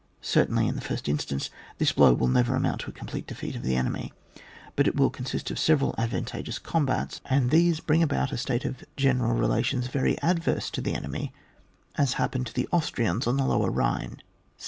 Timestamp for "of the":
3.55-3.75